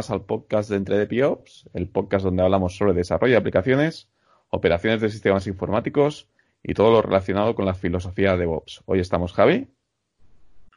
[0.00, 4.08] más al podcast de Entre de PIOPS, el podcast donde hablamos sobre desarrollo de aplicaciones,
[4.48, 6.26] operaciones de sistemas informáticos
[6.62, 8.82] y todo lo relacionado con la filosofía de DevOps.
[8.86, 9.68] Hoy estamos Javi.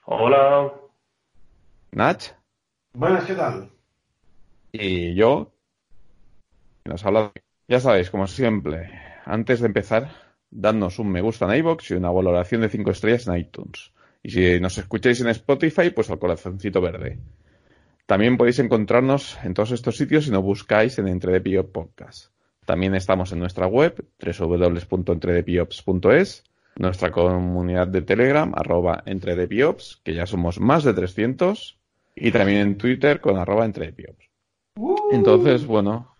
[0.03, 0.73] Hola.
[1.93, 2.21] Nach.
[2.91, 3.69] Buenas, ¿qué tal?
[4.73, 5.53] Y yo.
[6.83, 7.31] Nos habla.
[7.69, 8.91] Ya sabéis, como siempre,
[9.23, 10.11] antes de empezar,
[10.51, 13.93] dadnos un me gusta en iBox y una valoración de 5 estrellas en iTunes.
[14.21, 17.19] Y si nos escucháis en Spotify, pues al corazoncito verde.
[18.05, 22.33] También podéis encontrarnos en todos estos sitios si nos buscáis en Entre Podcast.
[22.65, 26.43] También estamos en nuestra web, www.entredepiops.es,
[26.75, 31.79] nuestra comunidad de Telegram, arroba entredepiops, que ya somos más de 300,
[32.15, 34.29] y también en Twitter con arroba entredepiops.
[34.75, 34.95] Uh.
[35.11, 36.15] Entonces, bueno,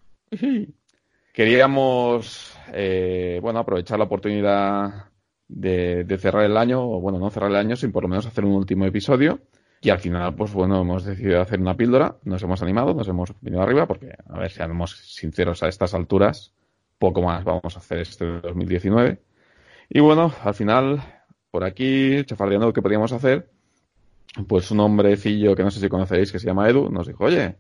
[1.34, 5.10] queríamos, eh, bueno, aprovechar la oportunidad
[5.48, 8.26] de, de cerrar el año, o bueno, no cerrar el año, sin por lo menos
[8.26, 9.40] hacer un último episodio.
[9.84, 13.34] Y al final, pues bueno, hemos decidido hacer una píldora, nos hemos animado, nos hemos
[13.42, 16.54] venido arriba, porque, a ver, seamos sinceros, a estas alturas,
[16.98, 19.22] poco más vamos a hacer este 2019.
[19.90, 21.04] Y bueno, al final,
[21.52, 23.52] por aquí, chafardeando que podíamos hacer,
[24.48, 27.58] pues un hombrecillo que no sé si conocéis, que se llama Edu, nos dijo, oye,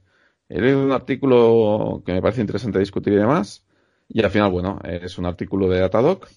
[0.48, 3.66] he leído un artículo que me parece interesante discutir y demás,
[4.08, 6.30] y al final, bueno, es un artículo de Datadoc,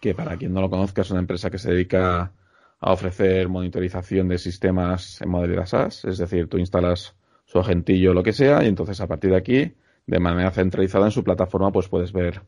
[0.00, 2.32] que para quien no lo conozca es una empresa que se dedica
[2.80, 8.14] a ofrecer monitorización de sistemas en modalidad SaaS, es decir, tú instalas su agentillo o
[8.14, 9.74] lo que sea y entonces a partir de aquí,
[10.06, 12.42] de manera centralizada en su plataforma, pues puedes ver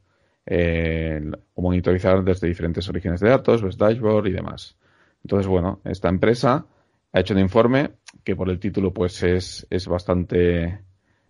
[0.45, 1.21] eh,
[1.55, 4.77] o monitorizar desde diferentes orígenes de datos, ves dashboard y demás.
[5.25, 6.67] Entonces, bueno, esta empresa
[7.13, 10.81] ha hecho un informe que por el título pues es, es bastante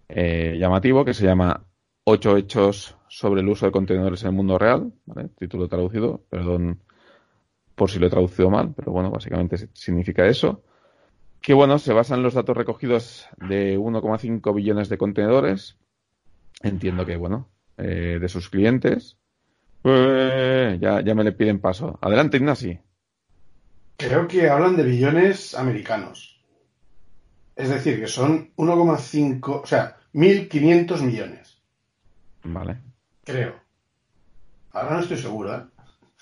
[0.08, 1.64] eh, llamativo, que se llama
[2.04, 4.92] Ocho hechos sobre el uso de contenedores en el mundo real.
[5.38, 6.80] Título traducido, perdón
[7.76, 10.64] por si lo he traducido mal, pero bueno, básicamente significa eso.
[11.40, 15.76] Que bueno, se basa en los datos recogidos de 1,5 billones de contenedores.
[16.62, 19.18] Entiendo que, bueno, eh, de sus clientes.
[19.84, 21.98] Eh, ya, ya me le piden paso.
[22.00, 22.80] Adelante, Ignasi.
[23.98, 26.40] Creo que hablan de billones americanos.
[27.54, 31.62] Es decir, que son 1,5, o sea, 1.500 millones.
[32.42, 32.78] Vale.
[33.24, 33.54] Creo.
[34.72, 35.62] Ahora no estoy seguro, ¿eh?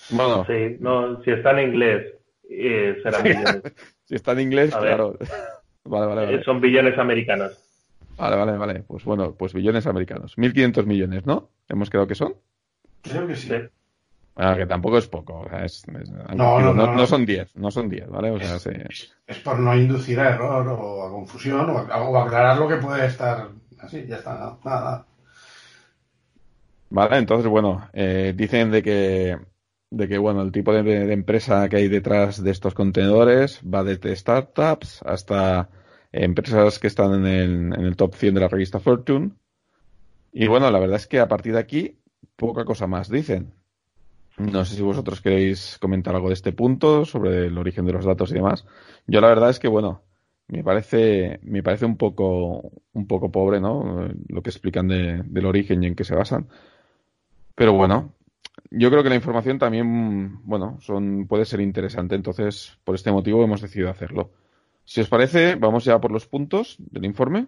[0.09, 2.13] Bueno, Sí, no, si está en inglés,
[2.49, 3.61] eh, serán billones.
[4.05, 5.17] si está en inglés, A claro.
[5.87, 6.43] Vale, vale, Eh, vale.
[6.43, 7.53] Son billones americanos.
[8.17, 8.79] Vale, vale, vale.
[8.87, 10.35] Pues bueno, pues billones americanos.
[10.37, 11.49] 1.500 millones, ¿no?
[11.69, 12.33] Hemos quedado que son.
[13.03, 13.49] Creo que sí.
[13.49, 13.55] Sí.
[14.37, 15.41] Ah, que tampoco es poco.
[15.41, 17.05] O sea, es- es- han No, no, no, no.
[17.07, 18.31] son 10, no son 10, ¿vale?
[18.31, 18.85] O sea, se-
[19.27, 22.77] Es por no inducir a error o a confusión o, a- o aclarar lo que
[22.77, 23.47] puede estar
[23.79, 24.05] así.
[24.07, 25.05] Ya está, nada.
[26.89, 29.37] Vale, entonces, bueno, eh, dicen de que,
[29.95, 34.13] de que, bueno, el tipo de, empresa que hay detrás de estos contenedores va desde
[34.13, 35.69] startups hasta
[36.11, 39.31] empresas que están en el, en el top 100 de la revista Fortune.
[40.33, 41.97] Y bueno, la verdad es que a partir de aquí,
[42.35, 43.53] poca cosa más dicen.
[44.37, 48.03] No sé si vosotros queréis comentar algo de este punto, sobre el origen de los
[48.03, 48.65] datos y demás.
[49.07, 50.03] Yo la verdad es que, bueno,
[50.49, 54.09] me parece, me parece un poco, un poco pobre, ¿no?
[54.27, 56.49] Lo que explican de- del origen y en qué se basan.
[57.55, 58.14] Pero bueno,
[58.77, 62.15] yo creo que la información también, bueno, son, puede ser interesante.
[62.15, 64.31] Entonces, por este motivo hemos decidido hacerlo.
[64.83, 67.47] Si os parece, vamos ya por los puntos del informe.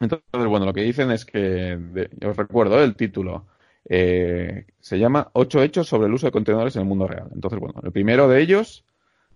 [0.00, 3.46] Entonces, bueno, lo que dicen es que, de- os recuerdo, el título
[3.88, 7.28] eh, se llama Ocho hechos sobre el uso de contenedores en el mundo real.
[7.34, 8.84] Entonces, bueno, el primero de ellos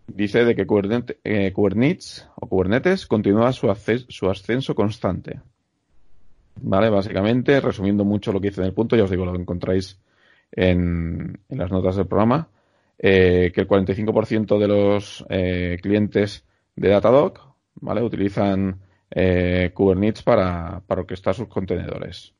[0.06, 5.40] dice de que Kubernetes, eh, Kubernetes o Kubernetes continúa su, acces- su ascenso constante.
[6.60, 9.98] Vale, básicamente, resumiendo mucho lo que dice en el punto, ya os digo, lo encontráis
[10.52, 12.48] en, en las notas del programa,
[12.98, 16.44] eh, que el 45% de los eh, clientes
[16.76, 17.34] de Datadog,
[17.76, 18.02] ¿vale?
[18.02, 18.80] Utilizan
[19.10, 22.34] eh, Kubernetes para, orquestar sus contenedores.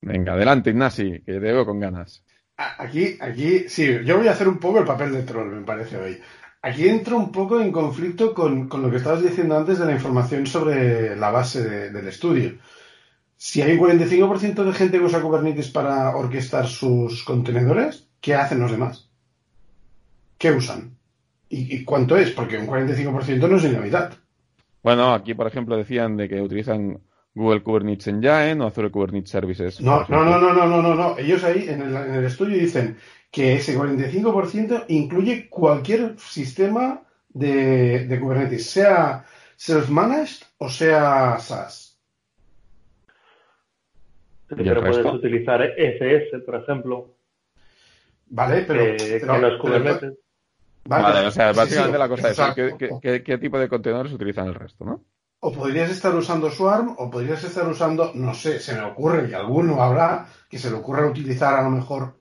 [0.00, 2.24] Venga, adelante, Ignasi, que te veo con ganas.
[2.56, 5.64] A- Aquí, aquí, sí, yo voy a hacer un poco el papel de troll, me
[5.64, 6.18] parece hoy.
[6.62, 9.92] Aquí entro un poco en conflicto con, con lo que estabas diciendo antes de la
[9.92, 12.58] información sobre la base de- del estudio.
[13.40, 18.58] Si hay un 45% de gente que usa Kubernetes para orquestar sus contenedores, ¿qué hacen
[18.58, 19.08] los demás?
[20.36, 20.96] ¿Qué usan?
[21.48, 22.32] ¿Y, y cuánto es?
[22.32, 24.12] Porque un 45% no es ni la mitad.
[24.82, 27.00] Bueno, aquí, por ejemplo, decían de que utilizan
[27.32, 29.80] Google Kubernetes Engine o Azure Kubernetes Services.
[29.80, 31.16] No, no, no, no, no, no, no, no.
[31.16, 32.96] Ellos ahí en el, en el estudio dicen
[33.30, 39.24] que ese 45% incluye cualquier sistema de, de Kubernetes, sea
[39.56, 41.87] self-managed o sea SaaS.
[44.48, 45.12] Sí, ¿Y el pero puedes resto?
[45.12, 47.14] utilizar SS, por ejemplo,
[48.30, 50.14] Vale, pero, es pero- Kubernetes.
[50.84, 52.54] Vale, o sea, básicamente sí, la cosa es exacto.
[52.54, 55.04] ¿qué, qué, qué- qué tipo de contenedores utilizan el resto, ¿no?
[55.40, 59.34] O podrías estar usando Swarm, o podrías estar usando, no sé, se me ocurre que
[59.36, 62.14] alguno habrá que se le ocurra utilizar a lo mejor,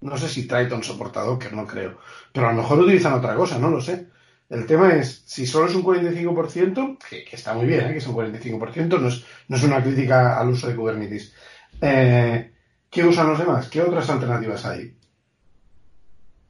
[0.00, 1.98] no sé si Triton soporta Docker, no creo,
[2.32, 4.08] pero a lo mejor utilizan otra cosa, no lo sé.
[4.50, 7.92] El tema es, si solo es un 45%, que, que está muy bien, ¿eh?
[7.92, 11.34] que es un 45%, no es, no es una crítica al uso de Kubernetes.
[11.80, 12.52] Eh,
[12.90, 13.68] ¿Qué usan los demás?
[13.68, 14.96] ¿Qué otras alternativas hay?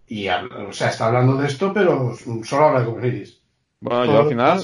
[0.07, 3.41] Y, o sea, está hablando de esto, pero solo habla de Kubernetes.
[3.81, 4.63] Bueno, yo al final,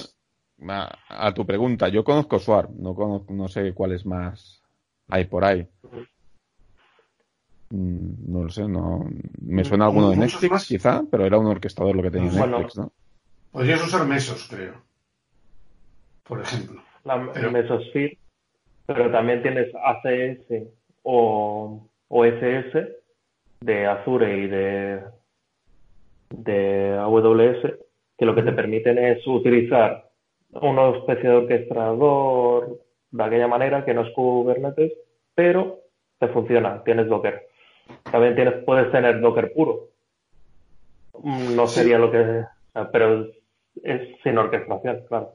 [0.68, 4.62] a, a tu pregunta, yo conozco Swarm, no conozco, no sé cuáles más
[5.08, 5.66] hay por ahí.
[7.70, 9.08] Mm, No lo sé, no.
[9.40, 10.66] Me suena alguno de Netflix, más.
[10.66, 12.58] quizá, pero era un orquestador lo que tenía Bueno.
[12.58, 12.92] Netflix, ¿no?
[13.52, 14.74] Podrías usar Mesos, creo.
[16.24, 16.82] Por ejemplo.
[17.04, 18.18] La Pero- Mesosphere,
[18.94, 20.68] pero también tienes ACS
[21.02, 22.96] o, o SS
[23.60, 25.00] de Azure y de,
[26.30, 27.74] de AWS,
[28.18, 30.08] que lo que te permiten es utilizar
[30.52, 34.92] una especie de orquestador de aquella manera que no es Kubernetes,
[35.34, 35.80] pero
[36.18, 37.46] te funciona, tienes Docker.
[38.10, 39.88] También tienes, puedes tener Docker puro.
[41.22, 41.80] Mm, No Sí.
[41.80, 42.44] sería lo que,
[42.92, 43.28] pero es,
[43.82, 45.32] es sin orquestación, claro.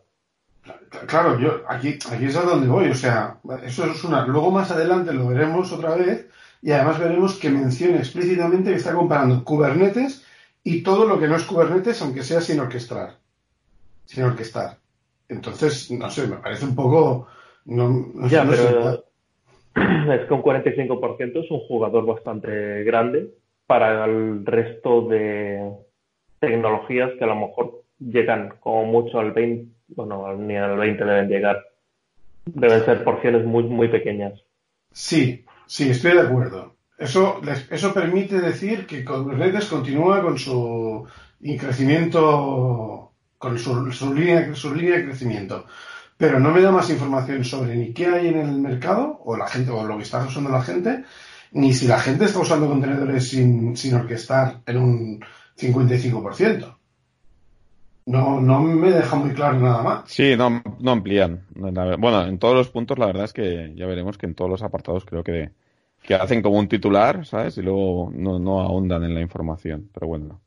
[1.07, 2.89] Claro, yo aquí, aquí es a donde voy.
[2.89, 4.25] O sea, eso es una.
[4.25, 6.27] Luego más adelante lo veremos otra vez
[6.61, 10.25] y además veremos que menciona explícitamente que está comparando Kubernetes
[10.63, 13.17] y todo lo que no es Kubernetes, aunque sea sin orquestar.
[14.05, 14.77] Sin orquestar.
[15.29, 17.27] Entonces, no sé, me parece un poco.
[17.65, 18.63] No, no sé, Ya, no sé.
[18.67, 19.03] pero
[20.13, 23.29] es que un 45% es un jugador bastante grande
[23.67, 25.71] para el resto de
[26.39, 31.29] tecnologías que a lo mejor llegan como mucho al 20, bueno, ni al 20 deben
[31.29, 31.63] llegar.
[32.45, 34.33] Deben ser porciones muy, muy pequeñas.
[34.91, 36.75] Sí, sí, estoy de acuerdo.
[36.97, 41.05] Eso, eso permite decir que Kubernetes continúa con su
[41.59, 45.65] crecimiento, con su, su línea, su línea de crecimiento.
[46.17, 49.47] Pero no me da más información sobre ni qué hay en el mercado, o la
[49.47, 51.03] gente, o lo que está usando la gente,
[51.51, 55.25] ni si la gente está usando contenedores sin, sin orquestar en un
[55.57, 56.77] 55%.
[58.07, 60.11] No, no me deja muy claro nada más.
[60.11, 61.41] Sí, no, no amplían.
[61.55, 64.61] Bueno, en todos los puntos, la verdad es que ya veremos que en todos los
[64.61, 65.49] apartados creo que,
[66.03, 67.57] que hacen como un titular, ¿sabes?
[67.57, 69.89] Y luego no, no ahondan en la información.
[69.91, 70.39] Pero bueno,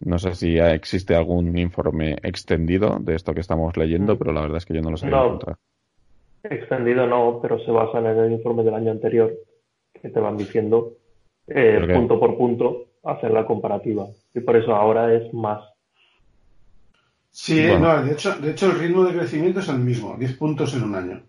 [0.00, 4.18] no sé si ya existe algún informe extendido de esto que estamos leyendo, Mm.
[4.18, 5.24] pero la verdad es que yo no lo sabía No.
[5.24, 5.56] encontrar.
[6.42, 9.32] Extendido no, pero se basan en el informe del año anterior,
[10.00, 10.92] que te van diciendo
[11.46, 14.06] eh, punto por punto, hacen la comparativa.
[14.34, 15.62] Y por eso ahora es más.
[17.40, 17.94] Sí, Bueno.
[17.94, 20.82] no, de hecho, de hecho el ritmo de crecimiento es el mismo, 10 puntos en
[20.82, 21.22] un año.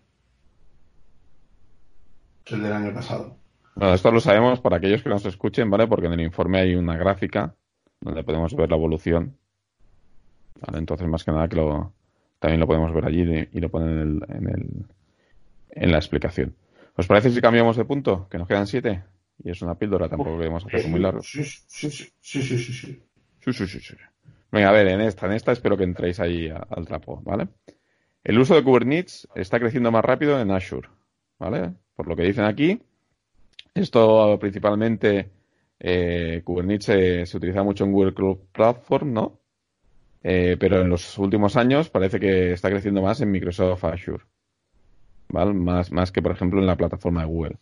[2.44, 3.36] Que el del año pasado.
[3.76, 5.86] Bueno, esto lo sabemos para aquellos que nos escuchen, ¿vale?
[5.86, 7.54] Porque en el informe hay una gráfica
[8.00, 9.38] donde podemos ver la evolución.
[10.60, 10.78] ¿Vale?
[10.78, 11.94] Entonces, más que nada, que lo,
[12.40, 14.86] también lo podemos ver allí de- y lo ponen en, el, en, el,
[15.70, 16.56] en la explicación.
[16.96, 18.26] ¿Os parece si cambiamos de punto?
[18.28, 19.04] Que nos quedan siete.
[19.44, 21.22] Y es una píldora, tampoco queremos hacerlo muy largo.
[21.22, 23.02] Sí, sí, sí, sí, sí, sí.
[23.44, 23.94] Sí, sí, sí, sí.
[24.52, 27.48] Venga, a ver, en esta, en esta espero que entréis ahí al trapo, ¿vale?
[28.24, 30.88] El uso de Kubernetes está creciendo más rápido en Azure,
[31.38, 31.72] ¿vale?
[31.94, 32.80] Por lo que dicen aquí,
[33.74, 35.30] esto principalmente
[35.78, 39.40] eh, Kubernetes se, se utiliza mucho en Google Cloud Platform, ¿no?
[40.22, 44.24] Eh, pero en los últimos años parece que está creciendo más en Microsoft Azure,
[45.28, 45.54] ¿vale?
[45.54, 47.58] Más, más que, por ejemplo, en la plataforma de Google.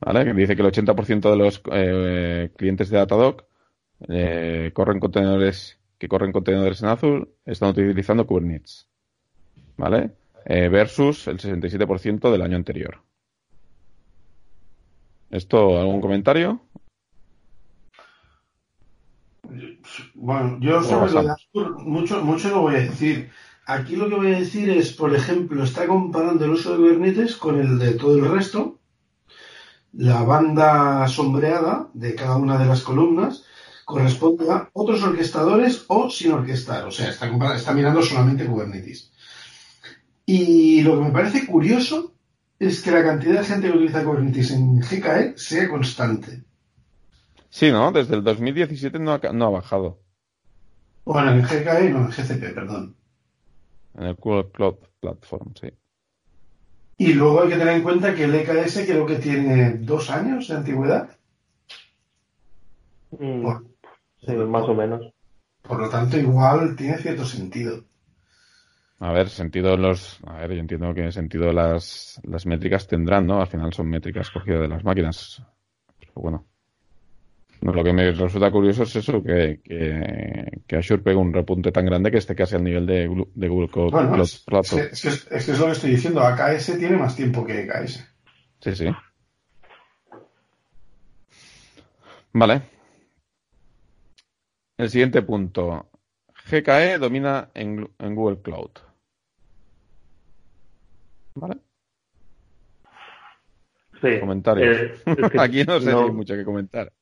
[0.00, 0.24] ¿Vale?
[0.24, 3.44] Que dice que el 80% de los eh, clientes de Datadog
[4.08, 8.88] eh, corren contenedores que corren contenedores en Azure están utilizando Kubernetes.
[9.76, 10.12] ¿Vale?
[10.44, 13.00] Eh, versus el 67% del año anterior.
[15.30, 16.60] ¿Esto algún comentario?
[20.14, 23.30] Bueno, yo sobre lo de Azure mucho, mucho no voy a decir.
[23.66, 27.36] Aquí lo que voy a decir es, por ejemplo, está comparando el uso de Kubernetes
[27.36, 28.78] con el de todo el resto.
[29.94, 33.44] La banda sombreada de cada una de las columnas
[33.84, 36.84] corresponde a otros orquestadores o sin orquestar.
[36.86, 39.12] O sea, está, está mirando solamente Kubernetes.
[40.26, 42.14] Y lo que me parece curioso
[42.58, 46.42] es que la cantidad de gente que utiliza Kubernetes en GKE sea constante.
[47.50, 47.92] Sí, ¿no?
[47.92, 50.00] Desde el 2017 no ha, no ha bajado.
[51.04, 52.96] Bueno, en GKE no, en GCP, perdón.
[53.94, 55.68] En el Google Cloud Platform, sí.
[56.96, 60.48] Y luego hay que tener en cuenta que el EKS creo que tiene dos años
[60.48, 61.16] de antigüedad.
[63.10, 63.73] Mm, Por,
[64.26, 65.12] sí, más o menos.
[65.62, 67.84] por lo tanto, igual tiene cierto sentido.
[69.00, 70.18] A ver, sentido los.
[70.26, 73.40] A ver, yo entiendo que sentido las, las métricas tendrán, ¿no?
[73.40, 75.42] Al final son métricas cogidas de las máquinas.
[75.98, 76.46] Pero bueno.
[77.60, 81.84] lo que me resulta curioso es eso, que, que, que Azure pega un repunte tan
[81.84, 83.90] grande que esté casi al nivel de, de Google Cloud.
[83.90, 86.20] Bueno, es, es, que es, es, lo que estoy diciendo.
[86.22, 88.08] AKS tiene más tiempo que EKS.
[88.60, 88.86] Sí, sí.
[92.32, 92.73] Vale.
[94.76, 95.88] El siguiente punto.
[96.50, 98.70] GKE domina en, en Google Cloud.
[101.36, 101.56] ¿Vale?
[104.00, 104.20] Sí.
[104.20, 104.76] Comentarios.
[104.76, 106.92] Eh, es que Aquí no sé no- si hay mucho que comentar.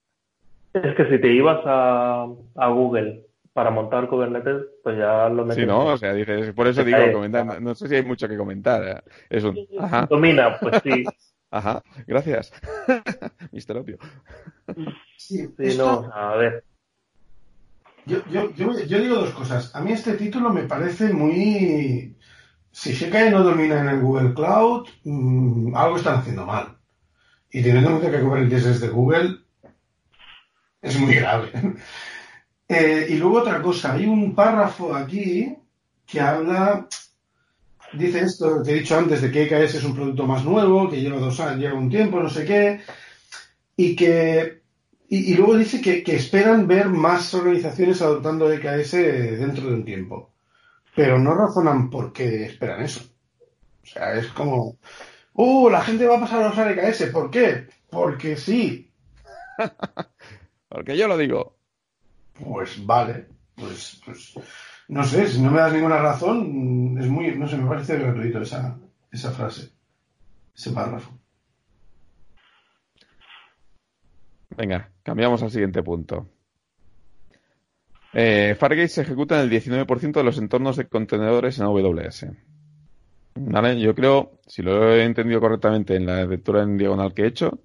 [0.73, 2.26] Es que si te ibas a,
[2.57, 5.57] a Google para montar Kubernetes, pues ya lo metes.
[5.62, 5.85] Sí, ¿no?
[5.87, 6.14] O sea,
[6.55, 7.12] por eso digo, GKE.
[7.12, 7.45] comentar.
[7.47, 8.83] No, no sé si hay mucho que comentar.
[8.83, 9.11] ¿eh?
[9.29, 11.05] Es un, ajá, Domina, pues sí.
[11.50, 12.52] ajá, gracias.
[13.52, 13.99] Mister Obvio.
[15.19, 16.64] Sí, Sí, no, a ver.
[18.04, 19.75] Yo, yo, yo, yo digo dos cosas.
[19.75, 22.16] A mí este título me parece muy...
[22.71, 26.78] Si GKE no domina en el Google Cloud, mm, algo están haciendo mal.
[27.50, 29.38] Y teniendo en cuenta que Kubernetes es de Google,
[30.80, 31.52] es muy grave.
[32.68, 35.54] Eh, y luego otra cosa, hay un párrafo aquí
[36.06, 36.88] que habla,
[37.92, 40.99] dice esto que he dicho antes de que EKS es un producto más nuevo, que
[40.99, 42.80] lleva dos años, lleva un tiempo, no sé qué,
[43.76, 44.62] y que
[45.12, 49.85] y, y luego dice que, que esperan ver más organizaciones adoptando EKS dentro de un
[49.85, 50.31] tiempo.
[50.97, 53.02] Pero no razonan por qué esperan eso.
[53.83, 54.78] O sea, es como,
[55.35, 55.69] ¡uh!
[55.69, 57.11] La gente va a pasar a usar EKS.
[57.12, 57.69] ¿Por qué?
[57.90, 58.90] Porque sí.
[60.71, 61.59] Porque yo lo digo.
[62.42, 63.26] Pues vale.
[63.54, 64.33] Pues, pues
[64.88, 68.40] no sé, si no me das ninguna razón, es muy, no sé, me parece gratuito
[68.40, 68.78] esa,
[69.11, 69.73] esa frase,
[70.57, 71.12] ese párrafo.
[74.56, 76.28] Venga, cambiamos al siguiente punto.
[78.12, 82.26] Eh, Fargate se ejecuta en el 19% de los entornos de contenedores en AWS.
[83.35, 83.80] ¿Vale?
[83.80, 87.59] Yo creo, si lo he entendido correctamente en la lectura en diagonal que he hecho,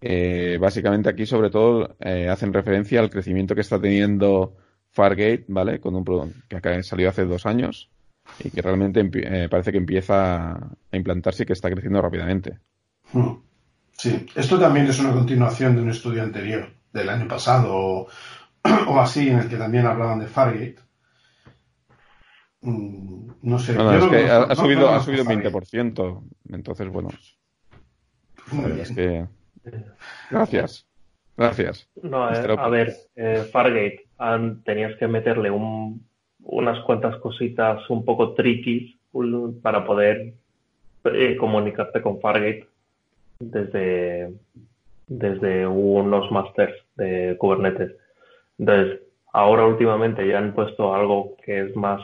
[0.00, 4.56] eh, básicamente aquí sobre todo eh, hacen referencia al crecimiento que está teniendo
[4.90, 5.80] Fargate, ¿vale?
[5.80, 7.90] Con un producto que salió hace dos años
[8.42, 12.58] y que realmente eh, parece que empieza a implantarse y que está creciendo rápidamente.
[13.12, 13.34] Hmm.
[14.04, 18.08] Sí, esto también es una continuación de un estudio anterior, del año pasado o,
[18.88, 20.76] o así, en el que también hablaban de Fargate.
[22.60, 23.72] Mm, No sé.
[23.74, 25.50] No, no, yo es no que conozco- ha, subido, no ha subido un Fargate.
[25.50, 26.22] 20%.
[26.50, 27.08] Entonces, bueno,
[28.52, 29.28] Muy la verdad es bien.
[29.64, 29.84] que...
[30.30, 30.86] Gracias.
[31.36, 31.88] Gracias.
[32.02, 32.58] No, eh, Open.
[32.58, 36.06] a ver, eh, Fargate, han- tenías que meterle un-
[36.42, 39.00] unas cuantas cositas un poco tricky
[39.62, 40.34] para poder
[41.04, 42.68] eh, comunicarte con Fargate
[43.38, 44.32] desde,
[45.06, 47.92] desde unos masters de Kubernetes.
[48.58, 49.00] Entonces,
[49.32, 52.00] ahora últimamente ya han puesto algo que es más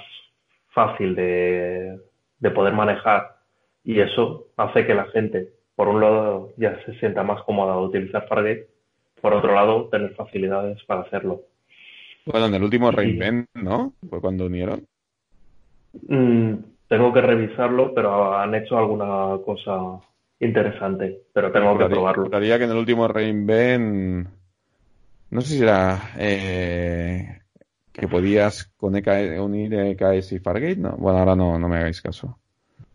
[0.69, 1.99] fácil de,
[2.39, 3.37] de poder manejar
[3.85, 7.83] y eso hace que la gente, por un lado, ya se sienta más cómoda de
[7.83, 8.69] utilizar Fargate
[9.21, 11.43] por otro lado, tener facilidades para hacerlo.
[12.27, 13.93] Bueno, en el último reinvent, ¿no?
[14.09, 14.87] Fue cuando unieron.
[16.09, 16.55] Mm,
[16.89, 20.01] tengo que revisarlo, pero han hecho alguna cosa
[20.41, 22.25] interesante, pero tengo que probarlo.
[22.25, 24.29] juraría que en el último reinvent...
[25.31, 26.13] No sé si era...
[26.19, 27.41] eh,
[27.93, 30.97] que podías con EKS unir EKS y Fargate, ¿no?
[30.97, 32.39] Bueno, ahora no, no me hagáis caso.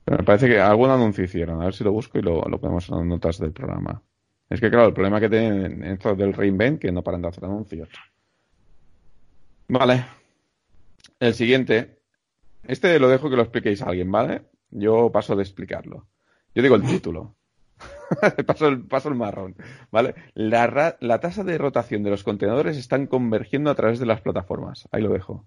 [0.04, 1.62] Pero me parece que algún anuncio hicieron.
[1.62, 4.02] A ver si lo busco y lo, lo ponemos en las notas del programa.
[4.50, 7.28] Es que, claro, el problema que tienen en esto del reinvent que no paran de
[7.28, 7.90] hacer anuncios.
[9.68, 10.06] Vale.
[11.20, 12.00] El siguiente.
[12.64, 14.44] Este lo dejo que lo expliquéis a alguien, ¿vale?
[14.70, 16.08] Yo paso de explicarlo.
[16.56, 17.36] Yo digo el título.
[18.46, 19.56] paso, el, paso el marrón,
[19.92, 20.16] ¿vale?
[20.34, 24.22] La, ra- la tasa de rotación de los contenedores están convergiendo a través de las
[24.22, 24.88] plataformas.
[24.92, 25.46] Ahí lo dejo.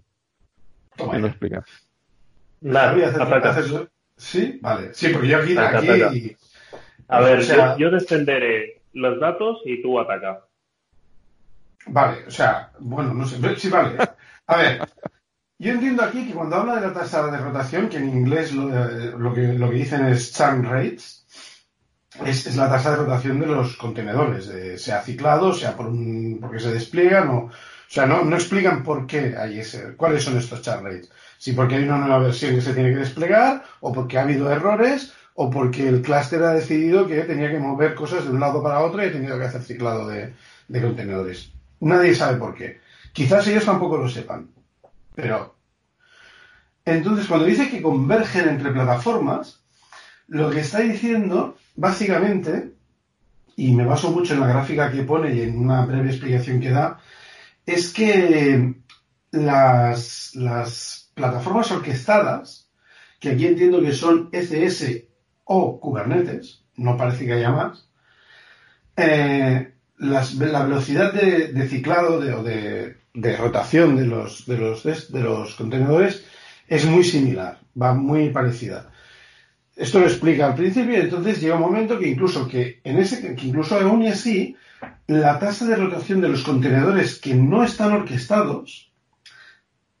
[0.95, 1.63] ¿Quién lo explica?
[2.61, 4.93] Nada, Voy a hacer- Sí, vale.
[4.93, 6.11] Sí, porque yo aquí, Ataca, aquí ataca.
[7.07, 10.45] A ver, O sea- yo, yo defenderé los datos y tú ataca.
[11.87, 13.97] Vale, o sea, bueno, no sé, sí, vale.
[14.47, 14.81] A ver,
[15.59, 18.69] yo entiendo aquí que cuando habla de la tasa de rotación, que en inglés lo,
[18.69, 21.25] eh, que, lo que dicen es churn rates,
[22.25, 26.59] es, la tasa de rotación de los contenedores, eh, sea ciclado, sea por un, porque
[26.59, 27.51] se despliegan, o, o
[27.89, 31.11] sea, no, no explican por qué hay ese, cuáles son estos churn rates.
[31.37, 34.49] Si porque hay una nueva versión que se tiene que desplegar, o porque ha habido
[34.49, 38.63] errores, o porque el clúster ha decidido que tenía que mover cosas de un lado
[38.63, 40.33] para otro y ha tenido que hacer ciclado de,
[40.69, 41.51] de contenedores.
[41.81, 42.79] Nadie sabe por qué.
[43.11, 44.58] Quizás ellos tampoco lo sepan.
[45.21, 45.55] Pero.
[46.85, 49.63] Entonces, cuando dice que convergen entre plataformas,
[50.27, 52.73] lo que está diciendo, básicamente,
[53.55, 56.71] y me baso mucho en la gráfica que pone y en una breve explicación que
[56.71, 56.99] da,
[57.65, 58.75] es que
[59.31, 62.69] las, plataformas orquestadas,
[63.19, 65.03] que aquí entiendo que son ECS
[65.43, 67.89] o Kubernetes, no parece que haya más,
[68.95, 76.25] eh, la velocidad de, ciclado o de, rotación de los, de, los, de los contenedores
[76.67, 78.91] es muy similar, va muy parecida.
[79.75, 83.35] Esto lo explica al principio y entonces llega un momento que incluso que en ese
[83.35, 84.55] que incluso aún así
[85.07, 88.91] la tasa de rotación de los contenedores que no están orquestados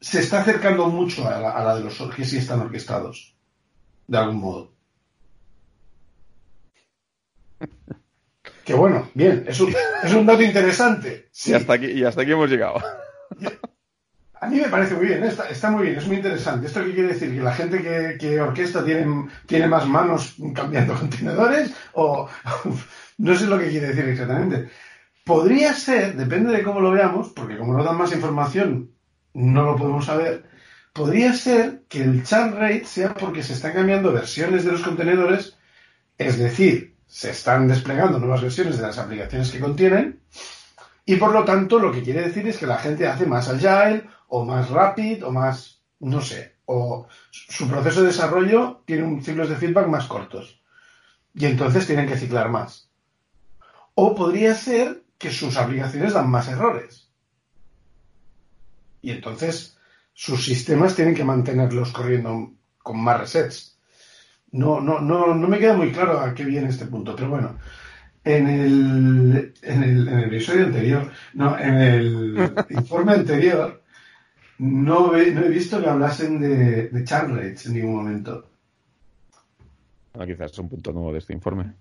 [0.01, 3.35] se está acercando mucho a la, de los que sí están orquestados
[4.07, 4.71] de algún modo.
[8.69, 9.73] Que bueno, bien, es un,
[10.03, 11.29] es un dato interesante.
[11.47, 12.79] Y, hasta aquí, y hasta aquí hemos llegado.
[14.39, 16.67] A mí me parece muy bien, está, está, muy bien, es muy interesante.
[16.67, 17.33] ¿Esto qué quiere decir?
[17.33, 21.73] ¿Que la gente que, que orquesta tiene, tiene más manos cambiando contenedores?
[21.93, 22.29] O
[23.17, 24.69] no sé lo que quiere decir exactamente.
[25.25, 28.91] Podría ser, depende de cómo lo veamos, porque como no dan más información,
[29.33, 30.43] no lo podemos saber.
[30.93, 35.57] Podría ser que el churn rate sea porque se están cambiando versiones de los contenedores,
[36.19, 40.21] es decir, se están desplegando nuevas versiones de las aplicaciones que contienen,
[41.05, 44.07] y por lo tanto lo que quiere decir es que la gente hace más agile
[44.27, 49.49] o más rapid o más, no sé, o su proceso de desarrollo tiene un ciclos
[49.49, 50.61] de feedback más cortos.
[51.33, 52.91] Y entonces tienen que ciclar más.
[53.95, 57.09] O podría ser que sus aplicaciones dan más errores.
[59.01, 59.77] Y entonces
[60.13, 63.68] sus sistemas tienen que mantenerlos corriendo con más resets.
[64.51, 67.57] No, no, no, no me queda muy claro a qué viene este punto, pero bueno.
[68.23, 73.81] En el, en el, en el episodio anterior, no, en el informe anterior,
[74.59, 78.49] no, no he visto que hablasen de, de rates en ningún momento.
[80.13, 81.73] Ah, quizás es un punto nuevo de este informe.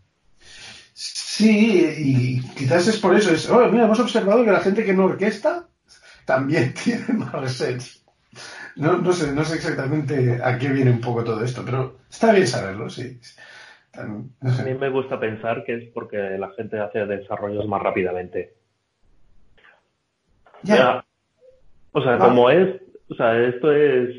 [0.95, 3.33] Sí, y quizás es por eso.
[3.33, 5.69] Es, oh, mira, hemos observado que la gente que no orquesta
[6.25, 8.05] también tiene más resets.
[8.79, 12.33] No, no, sé, no sé exactamente a qué viene un poco todo esto, pero está
[12.33, 13.19] bien saberlo, sí.
[13.95, 14.05] A
[14.63, 18.55] mí me gusta pensar que es porque la gente hace desarrollos más rápidamente.
[20.63, 21.05] Ya.
[21.93, 24.15] O sea, como es, o sea, esto es,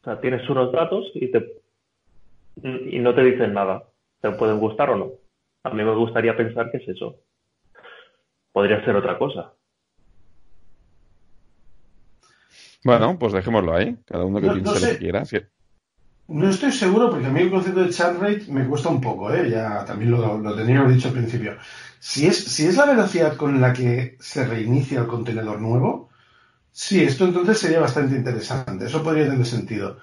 [0.00, 1.60] o sea, tienes unos datos y te
[2.62, 3.84] y no te dicen nada.
[4.20, 5.12] Te pueden gustar o no.
[5.64, 7.16] A mí me gustaría pensar que es eso.
[8.52, 9.52] Podría ser otra cosa.
[12.84, 13.96] Bueno, pues dejémoslo ahí.
[14.06, 15.22] Cada uno que piense lo que quiera.
[16.28, 19.32] No estoy seguro porque a mí el concepto de chat rate me cuesta un poco,
[19.32, 19.50] ¿eh?
[19.50, 21.56] Ya también lo, lo tenía dicho al principio.
[21.98, 26.10] Si es, si es la velocidad con la que se reinicia el contenedor nuevo,
[26.72, 28.86] Sí, esto entonces sería bastante interesante.
[28.86, 29.98] Eso podría tener sentido.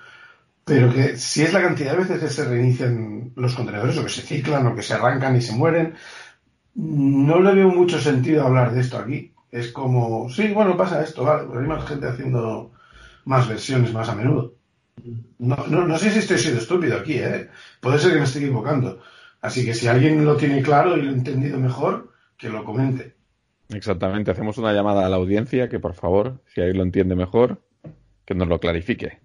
[0.66, 4.10] Pero que si es la cantidad de veces que se reinician los contenedores o que
[4.10, 5.96] se ciclan o que se arrancan y se mueren,
[6.76, 9.34] no le veo mucho sentido hablar de esto aquí.
[9.52, 12.72] Es como, sí, bueno, pasa esto, vale, pero hay más gente haciendo
[13.26, 14.54] más versiones más a menudo.
[15.40, 17.50] No, no, no sé si estoy siendo estúpido aquí, ¿eh?
[17.80, 19.00] Puede ser que me esté equivocando.
[19.42, 23.16] Así que si alguien lo tiene claro y lo ha entendido mejor, que lo comente.
[23.70, 27.62] Exactamente, hacemos una llamada a la audiencia que por favor, si alguien lo entiende mejor,
[28.26, 29.20] que nos lo clarifique.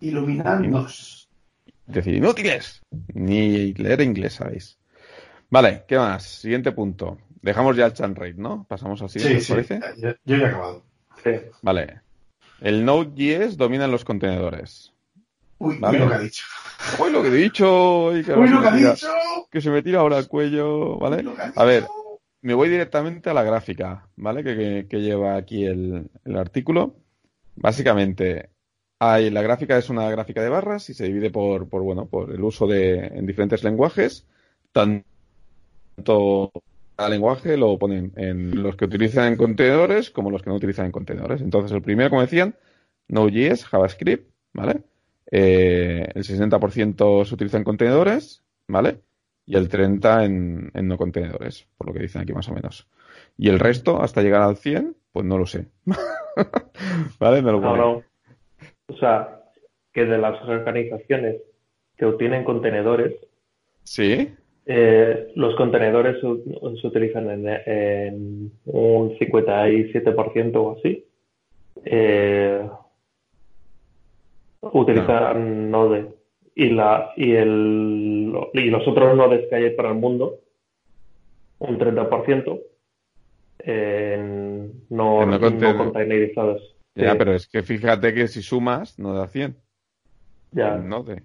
[0.00, 1.28] Iluminadnos.
[1.86, 2.82] Decir, inútiles.
[3.14, 4.78] Ni leer inglés, ¿sabéis?
[5.50, 6.24] Vale, ¿qué más?
[6.24, 7.18] Siguiente punto.
[7.42, 8.64] Dejamos ya el chan rate, ¿no?
[8.68, 9.80] Pasamos al siguiente, sí, parece?
[9.98, 10.82] Yo, ya he acabado.
[11.22, 11.30] Sí.
[11.62, 12.00] Vale.
[12.60, 14.92] El Node.js domina en los contenedores.
[15.58, 15.98] Uy, ¿vale?
[15.98, 16.44] lo que ha dicho.
[16.98, 18.06] Uy, lo que he dicho.
[18.06, 19.08] Uy, lo que ha dicho.
[19.50, 21.24] Que se me tira ahora el cuello, ¿vale?
[21.54, 21.84] A ver,
[22.42, 24.42] me voy directamente a la gráfica, ¿vale?
[24.88, 26.94] Que, lleva aquí el, artículo.
[27.54, 28.50] Básicamente,
[28.98, 32.30] hay, la gráfica es una gráfica de barras y se divide por, por bueno, por
[32.32, 34.26] el uso de en diferentes lenguajes.
[34.72, 36.52] Tanto
[36.96, 40.86] cada lenguaje lo ponen en los que utilizan en contenedores como los que no utilizan
[40.86, 41.42] en contenedores.
[41.42, 42.56] Entonces, el primero, como decían,
[43.08, 44.82] Node.js, JavaScript, ¿vale?
[45.30, 49.00] Eh, el 60% se utiliza en contenedores, ¿vale?
[49.46, 52.88] y el 30 en, no contenedores, por lo que dicen aquí más o menos.
[53.38, 55.68] Y el resto, hasta llegar al 100, pues no lo sé.
[57.20, 57.42] ¿Vale?
[57.42, 58.02] Me lo no,
[58.88, 59.40] O sea,
[59.92, 61.36] que de las organizaciones
[61.96, 63.14] que obtienen contenedores,
[63.84, 64.34] sí.
[64.68, 71.06] Eh, los contenedores se, utilizan en, un 57% o así.
[71.84, 72.68] Eh,
[74.60, 76.06] utilizan Node
[76.56, 80.40] y, la, y, el, y los otros nodes que hay para el mundo,
[81.58, 82.60] un 30%,
[83.58, 86.74] en no, no, containerizados.
[86.94, 89.56] Ya, pero es que fíjate que si sumas, no da 100.
[90.52, 90.76] Ya.
[90.78, 91.22] Node.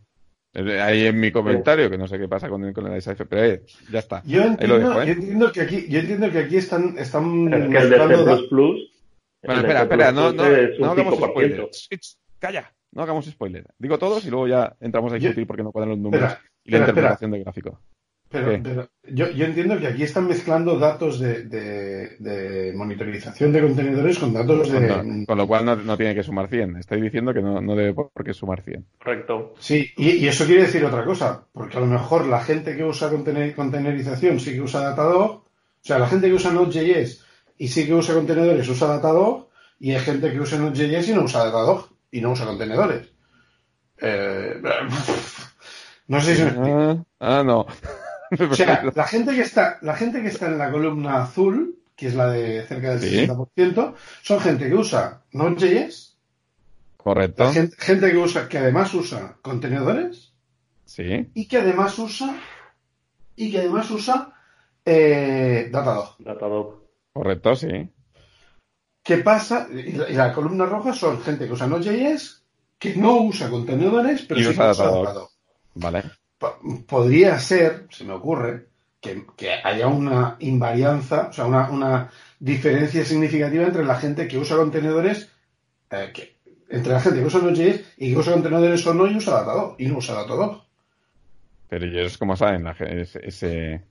[0.53, 3.43] Ahí en mi comentario, que no sé qué pasa con el, con el ISF, pero
[3.43, 4.21] eh, ya está.
[4.25, 5.07] Yo entiendo, ¿eh?
[5.07, 8.91] yo entiendo, que aquí, yo entiendo que aquí están, están es que el de C++,
[9.43, 10.43] bueno, espera, espera, no, no,
[10.79, 11.89] no hagamos spoilers.
[12.37, 12.71] Calla.
[12.91, 13.65] No hagamos spoiler.
[13.77, 16.33] Digo todos y luego ya entramos a discutir porque no cuadran los números
[16.63, 17.79] y la interpretación del gráfico.
[18.31, 24.33] Pero, yo, yo, entiendo que aquí están mezclando datos de, de, monitorización de contenedores con
[24.33, 25.25] datos de...
[25.27, 26.77] con lo cual no, tiene que sumar 100.
[26.77, 28.85] Estoy diciendo que no, no debe por qué sumar 100.
[29.03, 29.53] Correcto.
[29.59, 33.09] Sí, y, eso quiere decir otra cosa, porque a lo mejor la gente que usa
[33.09, 35.49] contenerización sí que usa Datadog, o
[35.81, 37.25] sea, la gente que usa Node.js
[37.57, 41.23] y sí que usa contenedores usa Datadog, y hay gente que usa Node.js y no
[41.23, 43.11] usa Datadog, y no usa contenedores.
[44.01, 44.61] Eh,
[46.07, 47.67] no sé si me ah, ah, no.
[48.51, 52.07] O sea, la gente que está, la gente que está en la columna azul, que
[52.07, 56.17] es la de cerca del 60%, son gente que usa Node.js.
[56.95, 57.51] Correcto.
[57.51, 60.33] Gente, que usa, que además usa contenedores.
[60.85, 61.29] Sí.
[61.33, 62.37] Y que además usa,
[63.35, 64.33] y que además usa
[64.85, 66.15] eh, Datadog.
[66.19, 66.81] Datadog.
[67.11, 67.89] Correcto, sí.
[69.03, 69.67] ¿Qué pasa?
[69.71, 72.45] Y la, columna roja son gente que usa Node.js,
[72.77, 75.29] que no usa contenedores, pero sí usa Datadog.
[75.73, 76.20] Vale
[76.88, 78.67] podría ser, se me ocurre,
[78.99, 79.25] que,
[79.63, 85.32] haya una invarianza, o sea, una, diferencia significativa entre la gente que usa contenedores,
[85.91, 86.12] eh,
[86.69, 89.75] entre la gente que usa Node.js y que usa contenedores o no y usa Datadog,
[89.77, 90.63] y no usa Datadog.
[91.69, 93.84] Pero ellos, como saben, ese,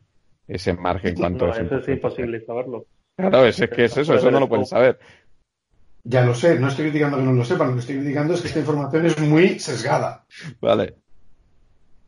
[0.49, 2.87] ese margen cuanto no, eso es imposible saberlo.
[3.17, 4.99] Claro, es, que es eso, eso no lo pueden saber.
[6.03, 8.41] Ya lo sé, no estoy criticando que no lo sepan, lo que estoy criticando es
[8.41, 10.25] que esta información es muy sesgada.
[10.61, 10.95] Vale.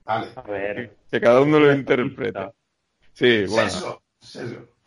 [0.04, 0.28] Vale.
[0.36, 0.96] A ver.
[1.10, 2.52] Que cada uno lo interpreta.
[3.12, 3.68] Sí, bueno.
[3.68, 4.02] Eso,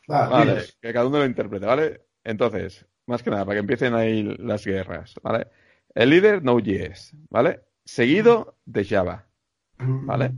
[0.07, 2.01] Vale, que cada uno lo interprete, ¿vale?
[2.23, 5.47] Entonces, más que nada, para que empiecen ahí las guerras, ¿vale?
[5.93, 7.61] El líder Node.js, ¿vale?
[7.83, 9.25] Seguido de Java,
[9.77, 10.33] ¿vale?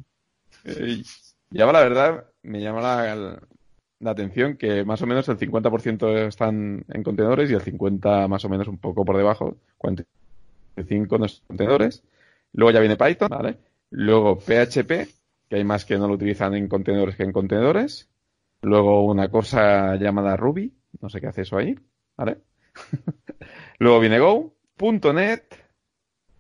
[1.54, 3.40] Java, la verdad, me llama la,
[4.00, 8.46] la, atención que más o menos el 50% están en contenedores y el 50% más
[8.46, 12.04] o menos un poco por debajo, 45 no contenedores.
[12.54, 13.58] Luego ya viene Python, ¿vale?
[13.90, 15.08] Luego PHP,
[15.50, 18.10] que hay más que no lo utilizan en contenedores que en contenedores.
[18.62, 21.78] Luego una cosa llamada Ruby, no sé qué hace eso ahí,
[22.16, 22.40] ¿vale?
[23.80, 25.56] Luego viene Go, .NET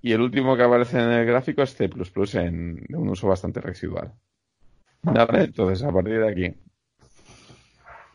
[0.02, 1.90] y el último que aparece en el gráfico es C++
[2.36, 4.14] en un uso bastante residual.
[5.02, 5.46] ¿Vale?
[5.46, 6.56] Entonces, a partir de aquí.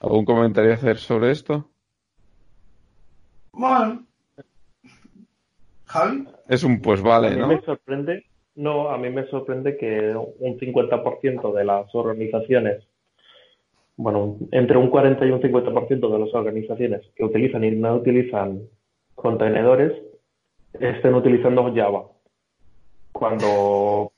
[0.01, 1.71] ¿Algún comentario a hacer sobre esto?
[3.53, 4.05] Bueno.
[5.87, 6.29] Javi.
[6.49, 7.49] Es un pues vale, ¿no?
[7.49, 12.83] me sorprende no, a mí me sorprende que un 50% de las organizaciones,
[13.97, 18.63] bueno, entre un 40 y un 50% de las organizaciones que utilizan y no utilizan
[19.15, 19.93] contenedores
[20.79, 22.05] estén utilizando Java.
[23.13, 24.13] Cuando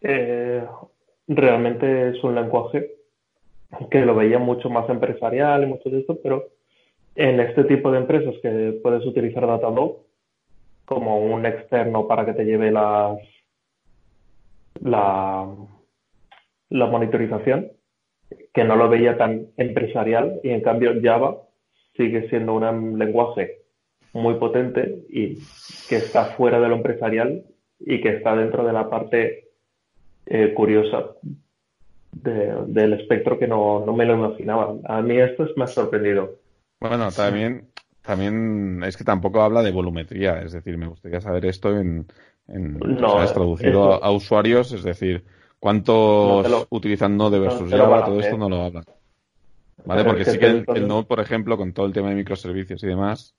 [0.00, 0.64] eh,
[1.28, 2.90] realmente es un lenguaje
[3.90, 6.48] que lo veía mucho más empresarial y mucho de esto, pero
[7.14, 9.98] en este tipo de empresas que puedes utilizar Datadog,
[10.90, 13.16] como un externo para que te lleve las,
[14.82, 15.48] la,
[16.68, 17.70] la monitorización,
[18.52, 21.42] que no lo veía tan empresarial y en cambio Java
[21.96, 23.58] sigue siendo un lenguaje
[24.14, 25.36] muy potente y
[25.88, 27.44] que está fuera de lo empresarial
[27.78, 29.50] y que está dentro de la parte
[30.26, 31.12] eh, curiosa
[32.10, 34.74] del espectro que no, no, me lo imaginaba.
[34.86, 36.40] A mí esto me ha sorprendido.
[36.80, 37.68] Bueno, también
[38.02, 42.06] también es que tampoco habla de volumetría, es decir, me gustaría saber esto en,
[42.46, 45.24] traducido a, usuarios, es decir,
[45.58, 48.84] cuántos utilizan Node versus Java, todo esto no lo habla.
[49.84, 50.04] ¿Vale?
[50.04, 53.34] Porque sí que el, Node, por ejemplo, con todo el tema de microservicios y demás,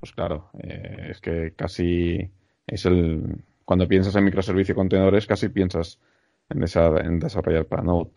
[0.00, 2.30] pues claro, eh, es que casi
[2.66, 3.42] es el.
[3.64, 5.98] Cuando piensas en microservicio contenedores, casi piensas
[6.50, 8.10] en, en desarrollar para Node.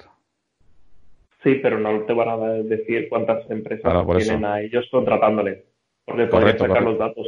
[1.43, 4.89] Sí, pero no te van a decir cuántas empresas tienen a ellos
[6.08, 7.28] correcto, los datos.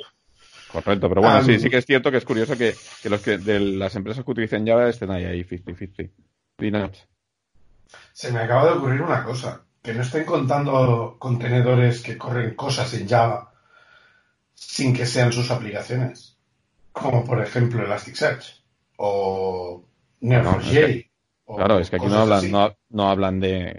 [0.72, 3.60] Correcto, pero bueno, sí, sí que es cierto que es curioso que, los que de
[3.60, 7.08] las empresas que utilizan Java estén ahí, ahí 50-50.
[8.14, 12.94] Se me acaba de ocurrir una cosa, que no estén contando contenedores que corren cosas
[12.94, 13.52] en Java
[14.54, 16.38] sin que sean sus aplicaciones,
[16.92, 18.62] como por ejemplo Elasticsearch
[18.98, 19.84] o
[20.22, 21.10] Neo4j.
[21.48, 23.74] claro, es que aquí no hablan, no, no, hablan de,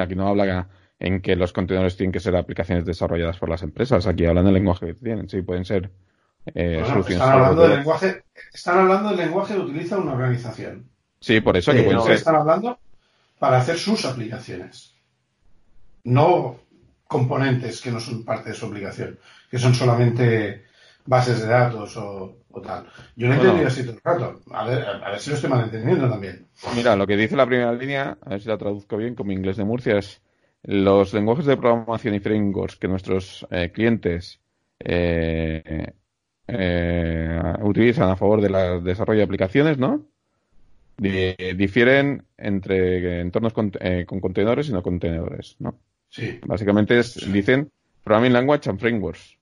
[0.00, 0.68] aquí no habla
[1.00, 4.06] en que los contenedores tienen que ser aplicaciones desarrolladas por las empresas.
[4.06, 5.90] Aquí hablan del lenguaje que tienen, sí, pueden ser
[6.54, 10.88] eh, Están hablando, del lenguaje, están hablando del lenguaje que utiliza una organización.
[11.20, 12.12] Sí, por eso que pueden ser.
[12.12, 12.78] Están hablando
[13.38, 14.94] para hacer sus aplicaciones.
[16.04, 16.56] No
[17.06, 19.18] componentes que no son parte de su aplicación,
[19.50, 20.64] que son solamente
[21.06, 22.86] bases de datos o, tal.
[23.14, 24.40] Yo no he entendido así todo el rato.
[24.50, 26.46] A ver, a ver si lo estoy malentendiendo también.
[26.74, 29.56] Mira, lo que dice la primera línea, a ver si la traduzco bien como inglés
[29.56, 30.20] de Murcia, es
[30.62, 34.40] los lenguajes de programación y frameworks que nuestros eh, clientes
[34.80, 35.92] eh,
[36.46, 40.06] eh, utilizan a favor del desarrollo de aplicaciones, ¿no?
[40.98, 45.78] difieren entre entornos con, eh, con, contenedores y no contenedores, ¿no?
[46.08, 46.40] Sí.
[46.44, 47.70] Básicamente es, dicen
[48.02, 49.38] Programming Language and Frameworks,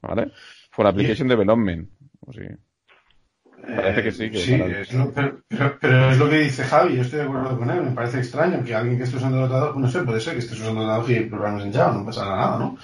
[0.00, 0.30] ¿vale?
[0.70, 1.88] For Application Development.
[2.20, 2.42] O sí.
[3.64, 4.30] Parece que sí.
[4.30, 5.42] Que sí, es lo, pero,
[5.80, 7.82] pero, es lo que dice Javi, yo estoy de acuerdo con él.
[7.82, 10.40] Me parece extraño que alguien que esté usando el ordenador, no sé, puede ser que
[10.40, 12.78] esté usando el ordenador y programas en Java, no pasa nada, ¿no?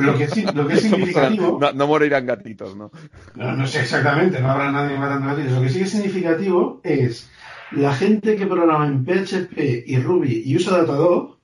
[0.00, 1.58] lo, que, lo que es significativo.
[1.60, 2.90] No, no, morirán gatitos, ¿no?
[3.34, 3.52] ¿no?
[3.52, 5.52] No sé exactamente, no habrá nadie matando gatitos.
[5.52, 7.30] Lo que sí es significativo es
[7.72, 11.38] la gente que programa en PHP y Ruby y usa Datadog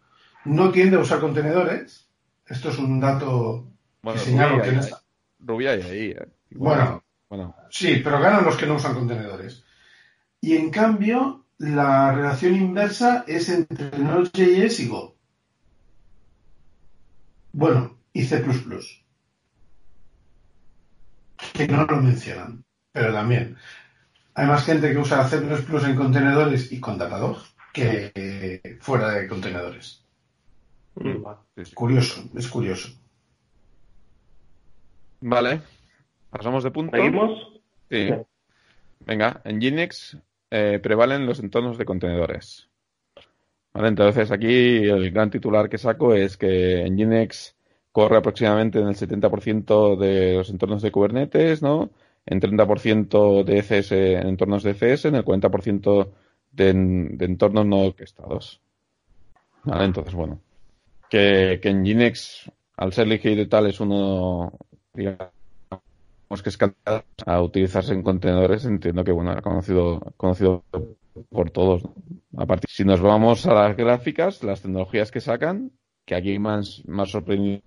[0.44, 2.08] no tiende a usar contenedores.
[2.46, 3.66] Esto es un dato
[4.02, 5.02] bueno, que señalo que no está.
[5.38, 6.28] Ruby hay ahí, ¿eh?
[6.50, 7.01] Bueno,
[7.32, 9.64] bueno, sí, pero ganan los que no usan contenedores.
[10.38, 15.16] Y en cambio, la relación inversa es entre Node.js y Go.
[17.54, 18.44] Bueno, y C++.
[21.54, 23.56] Que no lo mencionan, pero también.
[24.34, 27.38] Hay más gente que usa C++ en contenedores y con Datadog
[27.72, 30.04] que fuera de contenedores.
[31.56, 32.90] Es curioso, es curioso.
[35.22, 35.62] Vale.
[36.32, 36.96] Pasamos de punto.
[36.96, 37.60] ¿Seguimos?
[37.90, 38.08] Sí.
[39.00, 40.16] Venga, en Linux
[40.50, 42.70] eh, prevalen los entornos de contenedores.
[43.74, 47.54] Vale, entonces aquí el gran titular que saco es que en Linux
[47.90, 51.90] corre aproximadamente en el 70% de los entornos de Kubernetes, ¿no?
[52.24, 56.08] En 30% de ECS en entornos de ECS, en el 40%
[56.50, 58.62] de, de, entornos no orquestados.
[59.64, 60.40] Vale, entonces, bueno,
[61.10, 64.52] que, que en Linux, al ser ligero y tal, es uno,
[64.94, 65.28] digamos,
[66.40, 66.58] que es
[67.26, 70.64] a utilizarse en contenedores, entiendo que bueno, era conocido, conocido
[71.28, 71.82] por todos.
[72.36, 75.72] A partir, si nos vamos a las gráficas, las tecnologías que sacan,
[76.06, 77.62] que aquí más, más sorprendido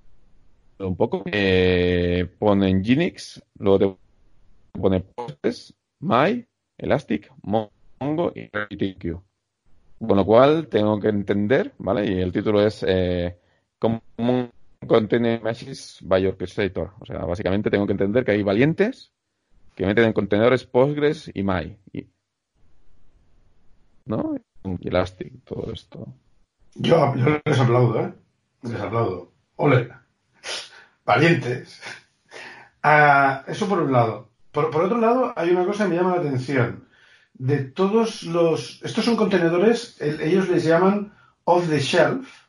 [0.79, 6.45] un poco, eh, ponen Unix, luego te pone Postgres, My,
[6.77, 9.21] Elastic, Mongo y RabbitMQ.
[9.99, 12.05] Con lo cual tengo que entender, ¿vale?
[12.11, 13.37] Y el título es eh,
[13.79, 14.01] cómo
[14.87, 16.91] Container Messages by Orchestrator.
[16.99, 19.11] O sea, básicamente tengo que entender que hay valientes
[19.75, 21.77] que meten en contenedores Postgres y My.
[24.05, 24.35] ¿No?
[24.79, 26.07] Y Elastic, todo esto.
[26.75, 27.13] Yo,
[27.45, 28.13] les aplaudo, ¿eh?
[28.63, 29.31] Les aplaudo.
[29.57, 29.89] Ole.
[31.05, 31.81] Valientes.
[32.81, 34.29] Ah, eso por un lado.
[34.51, 36.87] Por, otro lado, hay una cosa que me llama la atención.
[37.33, 38.81] De todos los...
[38.83, 42.44] Estos son contenedores, ellos les llaman off the shelf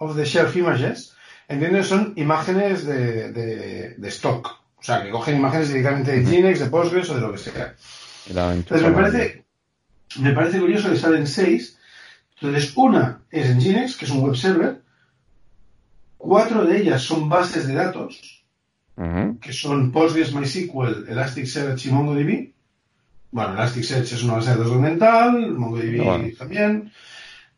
[0.00, 1.14] of the shelf images,
[1.46, 4.58] entiendo son imágenes de, de, stock.
[4.76, 7.74] O sea, que cogen imágenes directamente de Linux, de Postgres o de lo que sea.
[8.26, 9.44] Entonces me parece,
[10.18, 11.78] me parece curioso que salen seis.
[12.40, 14.80] Entonces, una es en Nginx, que es un web server.
[16.16, 18.44] Cuatro de ellas son bases de datos,
[19.40, 22.52] que son Postgres, MySQL, Elasticsearch y MongoDB.
[23.32, 26.90] Bueno, Elasticsearch es una base de datos fundamental, MongoDB también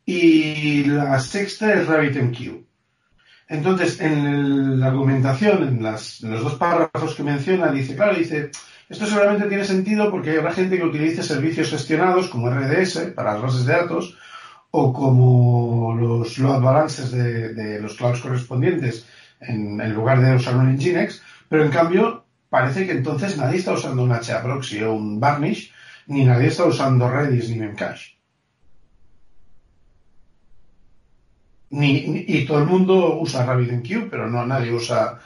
[0.04, 2.64] y la sexta es RabbitMQ.
[3.48, 8.50] Entonces, en la argumentación, en, los dos párrafos que menciona, dice, claro, dice,
[8.88, 13.42] esto seguramente tiene sentido porque habrá gente que utilice servicios gestionados como RDS para las
[13.42, 14.16] bases de datos
[14.70, 19.06] o como los load balances de, los clouds correspondientes
[19.40, 24.02] en, lugar de usarlo en Nginx, pero en cambio parece que entonces nadie está usando
[24.02, 25.72] un HAProxy o un Varnish,
[26.06, 28.16] ni nadie está usando Redis ni Memcache.
[31.72, 35.18] Ni, y todo el mundo usa RabbitMQ, pero no nadie usa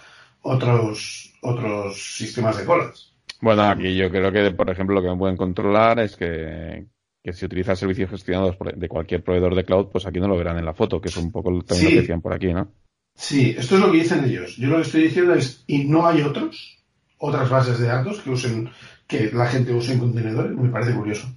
[0.42, 3.12] otros, otros sistemas de colas.
[3.40, 6.86] Bueno, aquí yo creo que, por ejemplo, lo que me pueden controlar es que,
[7.22, 10.56] que si utiliza servicios gestionados de cualquier proveedor de cloud, pues aquí no lo verán
[10.56, 12.72] en la foto, que es un poco también lo que decían por aquí, ¿no?
[13.16, 14.56] Sí, esto es lo que dicen ellos.
[14.56, 16.78] Yo lo que estoy diciendo es, ¿y no hay otros?
[17.18, 18.70] Otras bases de datos que usen,
[19.08, 21.28] que la gente use en contenedores, me parece curioso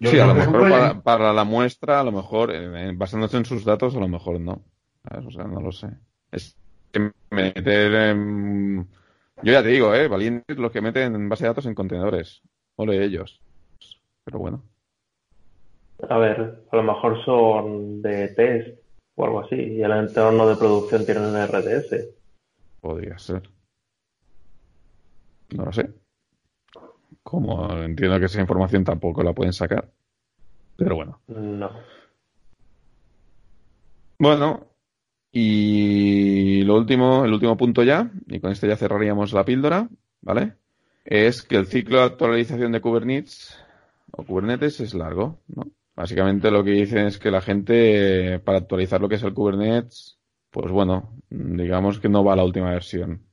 [0.00, 3.94] sí, a lo mejor para, la muestra, a lo mejor, eh, basándose en sus datos,
[3.96, 4.62] a lo mejor no.
[5.24, 5.88] O sea, no lo sé.
[6.32, 6.56] Es
[6.92, 8.88] que meter en...
[9.42, 10.08] Yo ya te digo, ¿eh?
[10.08, 12.42] Valientes los que meten en base de datos en contenedores.
[12.76, 13.40] Ole ellos.
[14.24, 14.62] Pero bueno.
[16.08, 18.78] A ver, a lo mejor son de test
[19.14, 19.56] o algo así.
[19.56, 22.08] Y el entorno de producción tiene un RDS.
[22.80, 23.42] Podría ser.
[25.54, 25.88] No lo sé.
[27.22, 29.90] Como entiendo que esa información tampoco la pueden sacar.
[30.76, 31.20] Pero bueno.
[31.28, 31.70] No.
[34.18, 34.66] Bueno,
[35.32, 39.88] y lo último, el último punto ya, y con esto ya cerraríamos la píldora,
[40.22, 40.54] ¿vale?
[41.04, 43.54] Es que el ciclo de actualización de Kubernetes
[44.12, 45.64] o Kubernetes es largo, ¿no?
[45.94, 50.18] Básicamente lo que dicen es que la gente, para actualizar lo que es el Kubernetes,
[50.50, 53.25] pues bueno, digamos que no va a la última versión.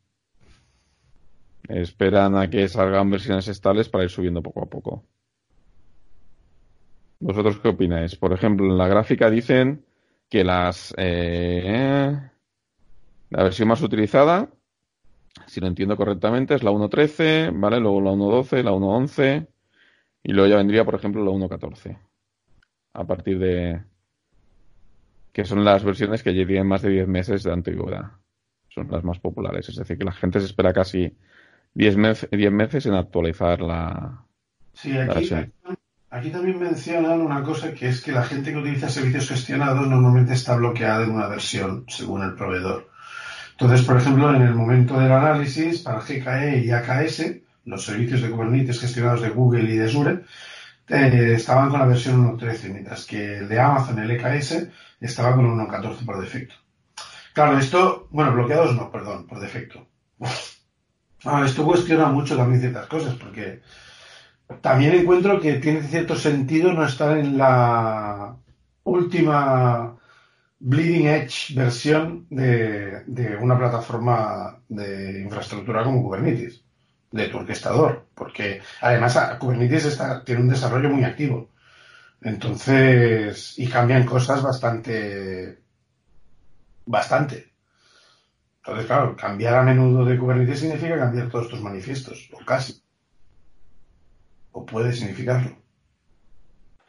[1.68, 5.06] Esperan a que salgan versiones estables para ir subiendo poco a poco.
[7.20, 8.16] ¿Vosotros qué opináis?
[8.16, 9.86] Por ejemplo, en la gráfica dicen
[10.30, 12.20] que las eh,
[13.30, 14.50] la versión más utilizada,
[15.48, 17.80] si lo entiendo correctamente, es la 1.13, ¿vale?
[17.80, 19.48] Luego la 1.12, la 1.11
[20.24, 21.98] y luego ya vendría, por ejemplo, la 1.14.
[22.94, 23.84] A partir de
[25.32, 28.12] que son las versiones que ya tienen más de 10 meses de antigüedad.
[28.70, 29.68] Son las más populares.
[29.70, 31.18] Es decir, que la gente se espera casi
[31.74, 34.26] 10, meses en actualizar la,
[34.74, 35.30] sí, aquí,
[36.14, 40.34] Aquí también mencionan una cosa que es que la gente que utiliza servicios gestionados normalmente
[40.34, 42.88] está bloqueada en una versión, según el proveedor.
[43.54, 48.30] Entonces, por ejemplo, en el momento del análisis para GKE y AKS, los servicios de
[48.30, 50.20] Kubernetes gestionados de Google y de Azure,
[50.88, 54.68] eh, estaban con la versión 1.13, mientras que el de Amazon, el EKS,
[55.02, 56.54] estaba con 1.14 por defecto.
[57.34, 59.88] Claro, esto, bueno, bloqueados no, perdón, por defecto.
[61.26, 63.62] Ah, esto cuestiona mucho también ciertas cosas, porque
[64.62, 68.36] también encuentro que tiene cierto sentido no estar en la
[68.84, 69.98] última
[70.60, 76.64] bleeding edge versión de, una plataforma de infraestructura como Kubernetes,
[77.12, 81.50] de tu orquestador, porque además Kubernetes está, tiene un desarrollo muy activo.
[82.22, 85.60] Entonces, y cambian cosas bastante,
[86.86, 87.53] bastante.
[88.66, 92.82] Entonces, claro, cambiar a menudo de Kubernetes significa cambiar todos tus manifiestos, o casi
[94.54, 95.52] o puede significarlo.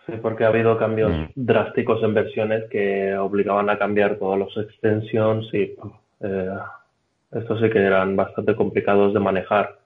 [0.06, 1.24] Sí, porque ha habido cambios mm.
[1.34, 5.74] drásticos en versiones que obligaban a cambiar todos los extensions y
[6.20, 6.58] eh,
[7.32, 9.80] estos sí que eran bastante complicados de manejar.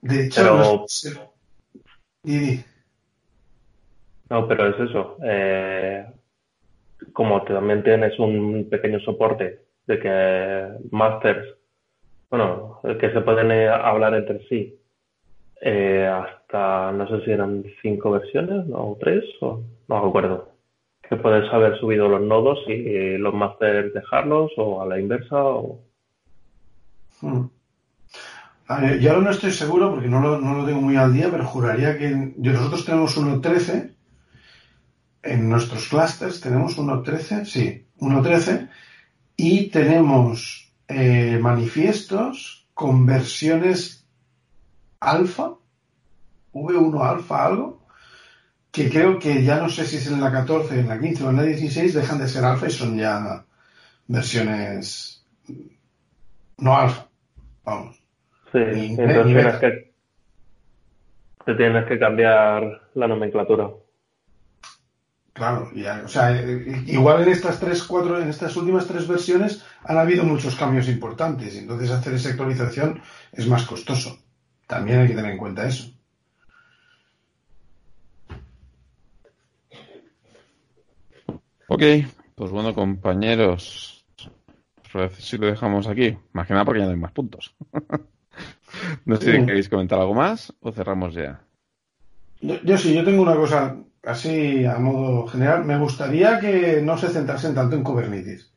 [0.00, 0.86] De hecho,
[4.30, 5.16] no, pero es eso.
[5.24, 6.06] Eh,
[7.12, 11.48] como también tienes un pequeño soporte de que masters,
[12.30, 14.78] bueno, que se pueden eh, hablar entre sí
[15.62, 20.52] eh, hasta, no sé si eran cinco versiones o tres, o no recuerdo.
[21.08, 25.42] Que puedes haber subido los nodos y los masters dejarlos o a la inversa.
[25.42, 25.80] O...
[27.22, 27.46] Hmm.
[29.00, 31.44] yo ahora no estoy seguro porque no lo, no lo, tengo muy al día, pero
[31.44, 33.90] juraría que nosotros tenemos 1.13
[35.22, 38.68] en nuestros clusters, tenemos 1.13, sí, 1.13
[39.40, 44.04] y tenemos eh, manifiestos con versiones
[44.98, 45.54] alfa,
[46.52, 47.86] V1 alfa algo,
[48.72, 51.30] que creo que ya no sé si es en la 14, en la 15 o
[51.30, 53.44] en la 16, dejan de ser alfa y son ya
[54.08, 55.24] versiones
[56.58, 57.06] no alfa.
[57.64, 57.96] Vamos.
[58.50, 59.92] Sí, entonces tienes que,
[61.44, 63.70] te tienes que cambiar la nomenclatura.
[65.38, 66.42] Claro, ya, o sea,
[66.86, 71.54] igual en estas tres, cuatro, en estas últimas tres versiones han habido muchos cambios importantes,
[71.54, 74.18] y entonces hacer esa actualización es más costoso.
[74.66, 75.92] También hay que tener en cuenta eso.
[81.68, 81.82] Ok,
[82.34, 84.04] pues bueno, compañeros,
[85.18, 87.54] si lo dejamos aquí, más que nada porque ya no hay más puntos.
[89.04, 91.40] no sé si queréis comentar algo más o cerramos ya.
[92.40, 95.64] Yo, sí, yo tengo una cosa así a modo general.
[95.64, 98.50] Me gustaría que no se centrasen tanto en Kubernetes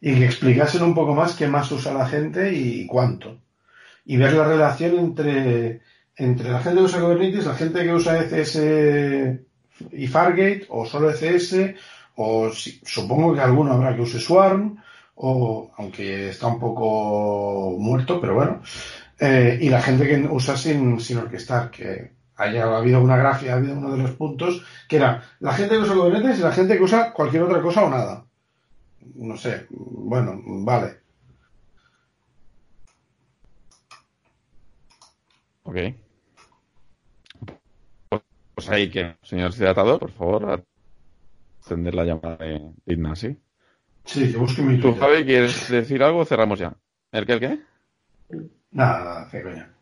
[0.00, 3.40] y que explicasen un poco más qué más usa la gente y cuánto
[4.04, 5.82] y ver la relación entre,
[6.16, 9.40] entre la gente que usa Kubernetes, la gente que usa ECS
[9.92, 11.74] y Fargate, o solo ECS,
[12.16, 14.82] o supongo que alguno habrá que use Swarm,
[15.14, 18.62] o aunque está un poco muerto, pero bueno,
[19.18, 22.10] eh, y la gente que usa sin, sin orquestar, que
[22.40, 25.82] haya habido una grafía, ha habido uno de los puntos, que era la gente que
[25.82, 28.24] usa Kubernetes y la gente que usa cualquier otra cosa o nada.
[29.14, 31.00] No sé, bueno, vale.
[35.64, 35.76] Ok.
[38.54, 40.64] Pues ahí que, señor Cidatador, por favor,
[41.64, 43.36] atender la llamada de Ignacio.
[44.04, 46.74] Sí, yo busco mi ¿Tú, Javi, quieres decir algo cerramos ya?
[47.12, 47.60] ¿El qué, el qué?
[48.70, 49.79] Nada, qué.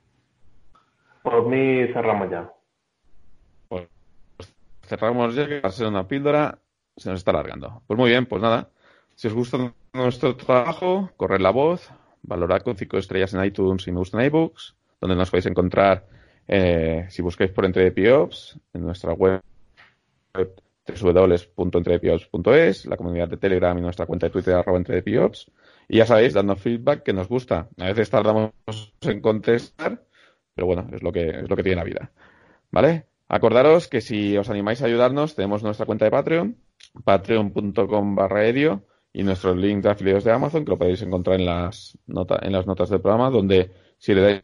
[1.30, 2.50] Por mí cerramos ya.
[3.68, 3.88] Pues
[4.82, 6.58] cerramos ya, que va a ser una píldora,
[6.96, 7.82] se nos está alargando.
[7.86, 8.70] Pues muy bien, pues nada.
[9.14, 11.90] Si os gusta nuestro trabajo, corred la voz,
[12.22, 16.06] valorad con 5 estrellas en iTunes y me gustan iBooks donde nos podéis encontrar
[16.46, 19.42] eh, si busquéis por EntredePiops en nuestra web
[20.34, 25.50] www.entredepiops.es, la comunidad de Telegram y nuestra cuenta de Twitter arroba entredepiops.
[25.88, 27.68] Y ya sabéis, dando feedback que nos gusta.
[27.78, 28.52] A veces tardamos
[29.02, 30.02] en contestar,
[30.58, 32.10] pero bueno, es lo que, es lo que tiene la vida.
[32.72, 33.04] ¿Vale?
[33.28, 36.56] Acordaros que si os animáis a ayudarnos, tenemos nuestra cuenta de Patreon,
[37.04, 38.82] patreon.com barra edio,
[39.12, 42.66] y nuestro link de afiliados de Amazon, que lo podéis encontrar en las, en las
[42.66, 44.42] notas del programa, donde si le dais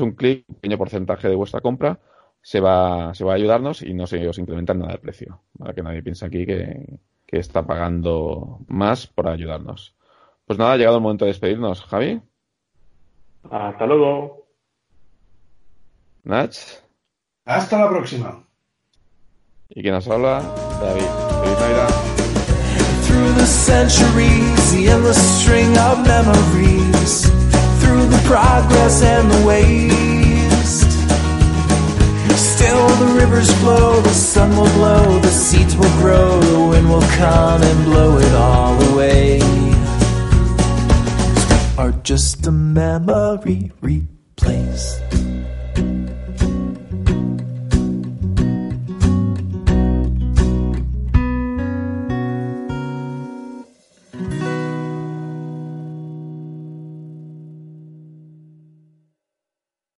[0.00, 1.98] un clic, un pequeño porcentaje de vuestra compra
[2.42, 5.40] se va, se va a ayudarnos y no se os incrementa nada el precio.
[5.58, 9.96] Para que nadie piense aquí que, que está pagando más por ayudarnos.
[10.44, 11.80] Pues nada, ha llegado el momento de despedirnos.
[11.86, 12.20] Javi.
[13.50, 14.41] Hasta luego.
[16.24, 16.54] Nach.
[17.44, 18.44] Hasta la próxima.
[19.68, 20.40] ¿Y quién nos habla?
[20.80, 21.02] David.
[21.42, 21.88] Feliz Navidad.
[23.06, 27.28] Through the centuries, the endless string of memories,
[27.80, 30.90] through the progress and the waste.
[32.36, 37.08] Still the rivers flow, the sun will glow, the seeds will grow, the wind will
[37.18, 39.40] come and blow it all away.
[41.76, 45.02] Are just a memory replaced.